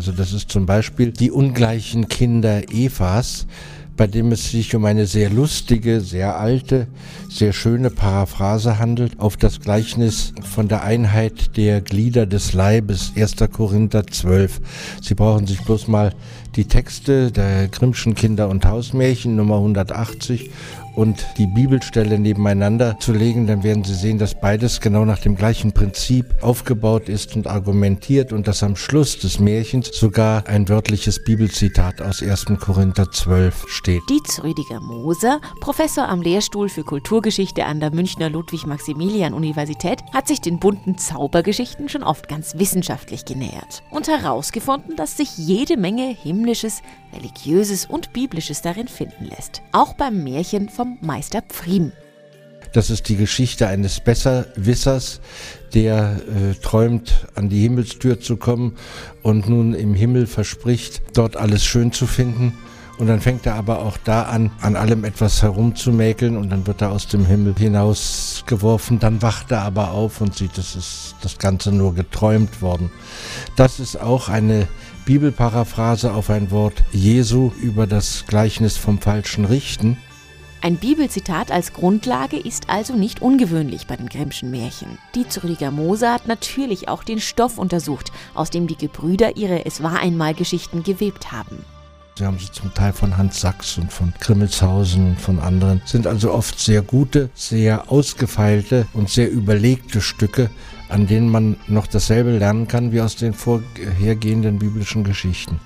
[0.00, 3.46] Also das ist zum Beispiel die ungleichen Kinder Evas,
[4.00, 6.86] bei dem es sich um eine sehr lustige, sehr alte,
[7.28, 13.34] sehr schöne Paraphrase handelt auf das Gleichnis von der Einheit der Glieder des Leibes, 1.
[13.52, 14.62] Korinther 12.
[15.02, 16.14] Sie brauchen sich bloß mal
[16.56, 20.50] die Texte der Grimmschen Kinder- und Hausmärchen Nummer 180
[20.94, 25.36] und die Bibelstelle nebeneinander zu legen, dann werden Sie sehen, dass beides genau nach dem
[25.36, 31.22] gleichen Prinzip aufgebaut ist und argumentiert und dass am Schluss des Märchens sogar ein wörtliches
[31.22, 32.46] Bibelzitat aus 1.
[32.58, 33.89] Korinther 12 steht.
[33.98, 40.60] Dietz Rüdiger Moser, Professor am Lehrstuhl für Kulturgeschichte an der Münchner Ludwig-Maximilian-Universität, hat sich den
[40.60, 46.82] bunten Zaubergeschichten schon oft ganz wissenschaftlich genähert und herausgefunden, dass sich jede Menge himmlisches,
[47.12, 49.62] religiöses und biblisches darin finden lässt.
[49.72, 51.90] Auch beim Märchen vom Meister Pfriem.
[52.72, 55.20] Das ist die Geschichte eines Besserwissers,
[55.74, 58.76] der äh, träumt, an die Himmelstür zu kommen
[59.22, 62.56] und nun im Himmel verspricht, dort alles schön zu finden.
[63.00, 66.82] Und dann fängt er aber auch da an, an allem etwas herumzumäkeln und dann wird
[66.82, 68.98] er aus dem Himmel hinausgeworfen.
[68.98, 72.90] Dann wacht er aber auf und sieht, es ist das Ganze nur geträumt worden.
[73.56, 74.68] Das ist auch eine
[75.06, 79.96] Bibelparaphrase auf ein Wort Jesu über das Gleichnis vom falschen Richten.
[80.60, 84.98] Ein Bibelzitat als Grundlage ist also nicht ungewöhnlich bei den Grimmschen Märchen.
[85.14, 89.82] Die Rüdiger Moser hat natürlich auch den Stoff untersucht, aus dem die Gebrüder ihre Es
[89.82, 91.64] war einmal Geschichten gewebt haben.
[92.20, 95.80] Sie haben sie zum Teil von Hans Sachs und von Grimmelshausen und von anderen.
[95.86, 100.50] Sind also oft sehr gute, sehr ausgefeilte und sehr überlegte Stücke,
[100.90, 105.60] an denen man noch dasselbe lernen kann wie aus den vorhergehenden biblischen Geschichten.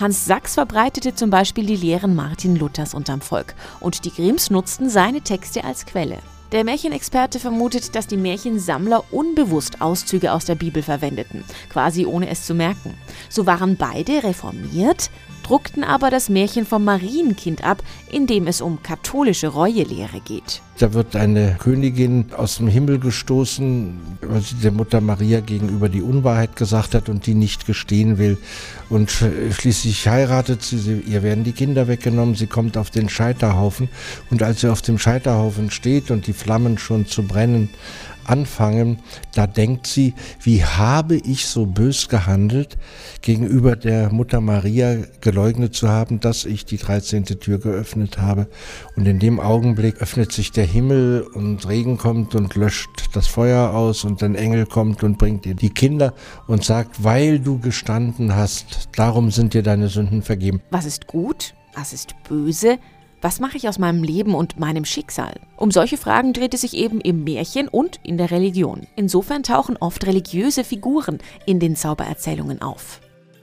[0.00, 4.90] Hans Sachs verbreitete zum Beispiel die Lehren Martin Luthers unterm Volk und die Grimms nutzten
[4.90, 6.18] seine Texte als Quelle.
[6.50, 12.44] Der Märchenexperte vermutet, dass die Märchensammler unbewusst Auszüge aus der Bibel verwendeten, quasi ohne es
[12.44, 12.94] zu merken.
[13.28, 15.10] So waren beide reformiert,
[15.50, 20.62] druckten aber das Märchen vom Marienkind ab, in dem es um katholische Reuelehre geht.
[20.78, 26.02] Da wird eine Königin aus dem Himmel gestoßen, weil sie der Mutter Maria gegenüber die
[26.02, 28.38] Unwahrheit gesagt hat und die nicht gestehen will.
[28.90, 33.88] Und schließlich heiratet sie, sie, ihr werden die Kinder weggenommen, sie kommt auf den Scheiterhaufen
[34.30, 37.70] und als sie auf dem Scheiterhaufen steht und die Flammen schon zu brennen
[38.24, 38.98] anfangen,
[39.34, 42.78] da denkt sie, wie habe ich so bös gehandelt,
[43.22, 47.24] gegenüber der Mutter Maria geleugnet zu haben, dass ich die 13.
[47.24, 48.48] Tür geöffnet habe.
[48.96, 53.74] Und in dem Augenblick öffnet sich der Himmel und Regen kommt und löscht das Feuer
[53.74, 56.14] aus und ein Engel kommt und bringt dir die Kinder
[56.46, 60.60] und sagt, weil du gestanden hast, darum sind dir deine Sünden vergeben.
[60.70, 61.54] Was ist gut?
[61.74, 62.78] Was ist böse?
[63.22, 65.34] Was mache ich aus meinem Leben und meinem Schicksal?
[65.56, 68.86] Um solche Fragen dreht es sich eben im Märchen und in der Religion.
[68.96, 73.00] Insofern tauchen oft religiöse Figuren in den Zaubererzählungen auf.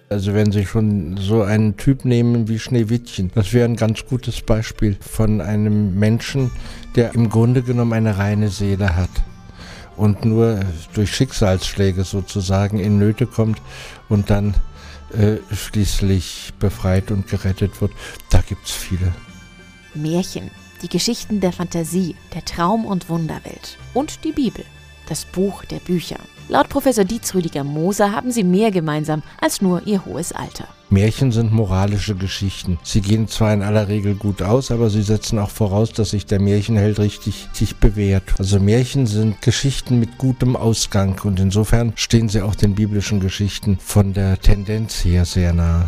[0.09, 4.41] Also wenn Sie schon so einen Typ nehmen wie Schneewittchen, das wäre ein ganz gutes
[4.41, 6.49] Beispiel von einem Menschen,
[6.95, 9.09] der im Grunde genommen eine reine Seele hat
[9.95, 10.61] und nur
[10.93, 13.61] durch Schicksalsschläge sozusagen in Nöte kommt
[14.09, 14.55] und dann
[15.13, 17.91] äh, schließlich befreit und gerettet wird.
[18.31, 19.13] Da gibt es viele.
[19.97, 24.63] Märchen, die Geschichten der Fantasie, der Traum- und Wunderwelt und die Bibel,
[25.09, 26.17] das Buch der Bücher.
[26.49, 30.67] Laut Professor Dietz Rüdiger Moser haben sie mehr gemeinsam als nur ihr hohes Alter.
[30.89, 32.79] Märchen sind moralische Geschichten.
[32.83, 36.25] Sie gehen zwar in aller Regel gut aus, aber sie setzen auch voraus, dass sich
[36.25, 38.23] der Märchenheld richtig sich bewährt.
[38.39, 43.77] Also Märchen sind Geschichten mit gutem Ausgang und insofern stehen sie auch den biblischen Geschichten
[43.79, 45.87] von der Tendenz her sehr nahe.